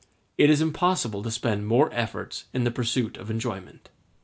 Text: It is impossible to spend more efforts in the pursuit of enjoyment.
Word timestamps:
It 0.35 0.49
is 0.49 0.61
impossible 0.61 1.21
to 1.21 1.29
spend 1.29 1.67
more 1.67 1.93
efforts 1.93 2.45
in 2.55 2.63
the 2.63 2.71
pursuit 2.71 3.17
of 3.17 3.29
enjoyment. 3.29 3.89